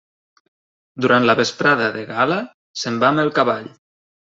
[1.05, 2.41] Durant la vesprada de gala,
[2.85, 3.73] se'n va amb el cavall.